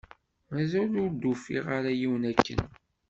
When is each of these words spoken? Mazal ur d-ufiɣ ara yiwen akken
Mazal 0.53 0.91
ur 1.03 1.11
d-ufiɣ 1.13 1.65
ara 1.77 1.91
yiwen 1.99 2.23
akken 2.31 2.59